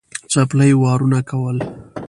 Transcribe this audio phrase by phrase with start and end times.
[0.31, 1.57] څپلۍ وارونه کول.